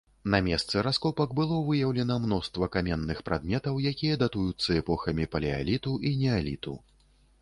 [0.33, 6.73] На месцы раскопак было выяўлена мноства каменных прадметаў, якія датуюцца эпохамі палеаліту і неаліту.